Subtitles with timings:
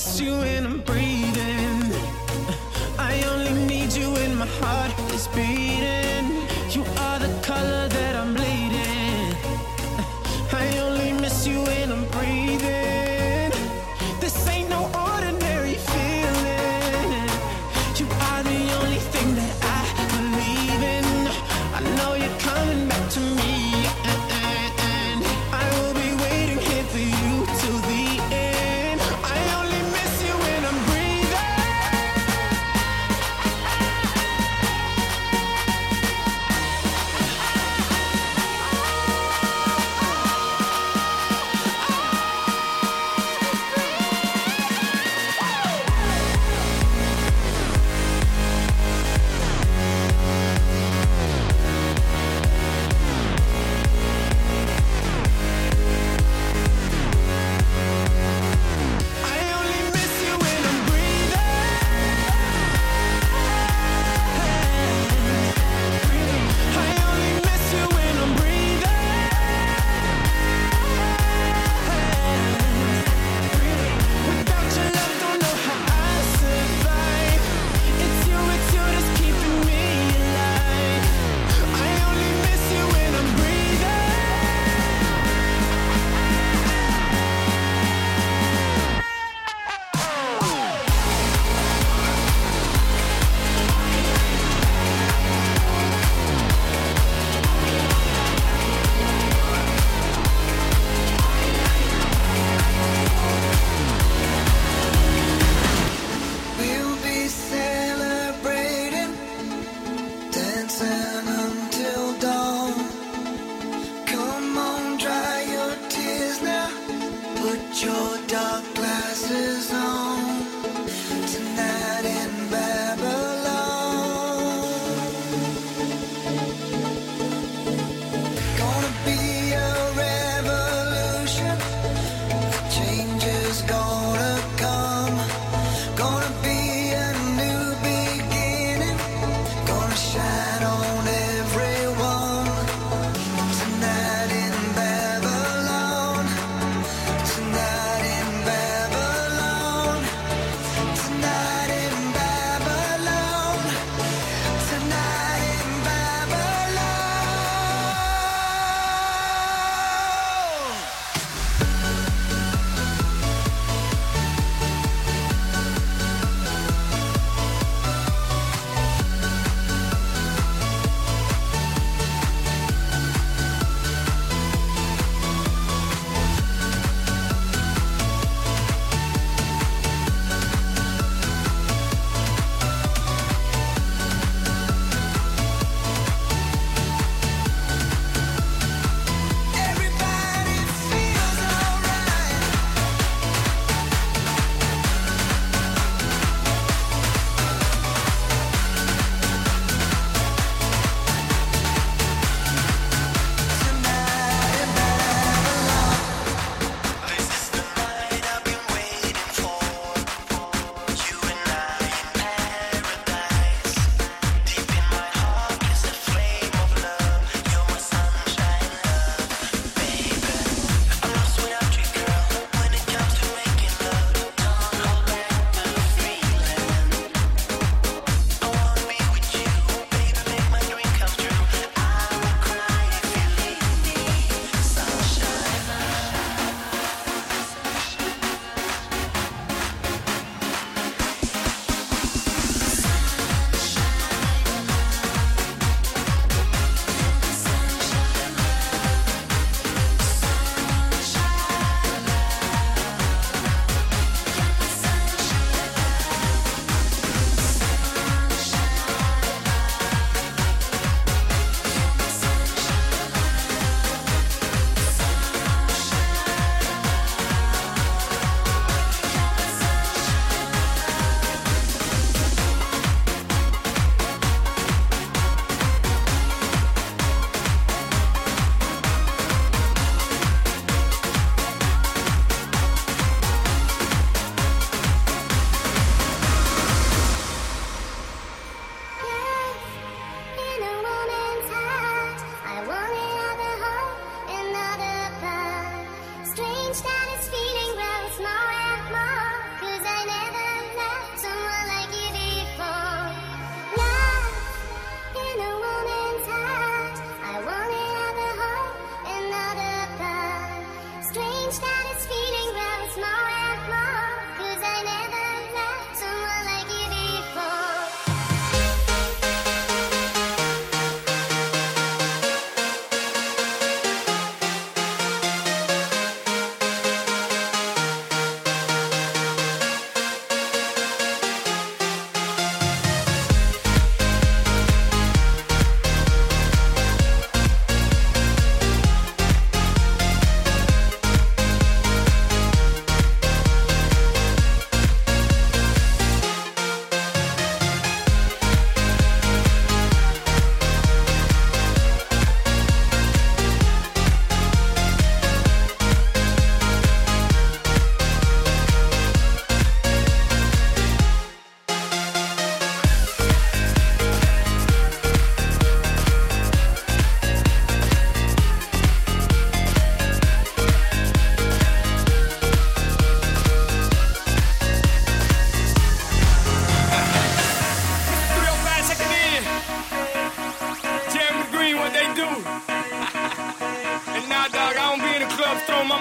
[0.00, 0.66] to the end.
[0.66, 1.92] I'm breathing.
[2.98, 4.48] I only miss you when I'm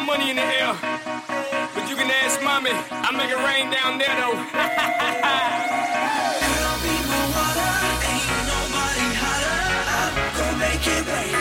[0.05, 0.73] money in the air.
[1.75, 4.37] But you can ask mommy, I make it rain down there though.
[7.09, 7.71] My water,
[8.11, 9.57] ain't nobody hotter.
[10.43, 11.38] I'm make it rain.